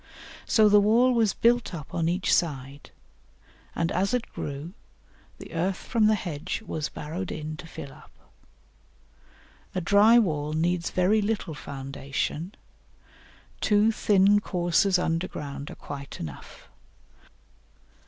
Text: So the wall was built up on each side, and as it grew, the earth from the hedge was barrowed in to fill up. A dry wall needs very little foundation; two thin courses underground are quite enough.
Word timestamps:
So 0.47 0.67
the 0.67 0.79
wall 0.81 1.13
was 1.13 1.35
built 1.35 1.75
up 1.75 1.93
on 1.93 2.09
each 2.09 2.33
side, 2.33 2.89
and 3.75 3.91
as 3.91 4.15
it 4.15 4.31
grew, 4.33 4.73
the 5.37 5.53
earth 5.53 5.77
from 5.77 6.07
the 6.07 6.15
hedge 6.15 6.63
was 6.65 6.89
barrowed 6.89 7.31
in 7.31 7.55
to 7.57 7.67
fill 7.67 7.93
up. 7.93 8.09
A 9.75 9.79
dry 9.81 10.17
wall 10.17 10.53
needs 10.53 10.89
very 10.89 11.21
little 11.21 11.53
foundation; 11.53 12.55
two 13.59 13.91
thin 13.91 14.39
courses 14.39 14.97
underground 14.97 15.69
are 15.69 15.75
quite 15.75 16.19
enough. 16.19 16.67